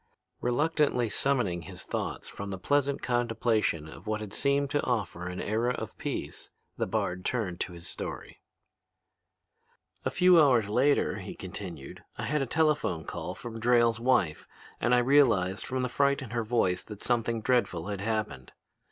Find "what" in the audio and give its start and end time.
4.07-4.19